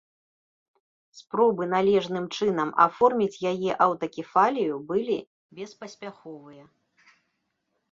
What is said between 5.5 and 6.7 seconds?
беспаспяховыя.